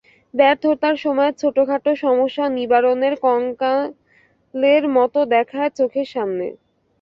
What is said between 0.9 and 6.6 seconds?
সময় ছোটখাটো সমস্যাও নিরাবরণ কঙ্কালের মতো দেখা দেয় চোখের সামনে।